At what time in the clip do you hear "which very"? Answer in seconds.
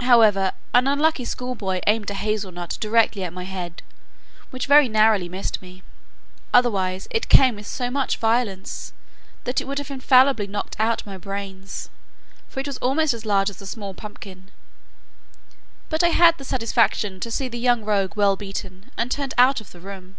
4.50-4.88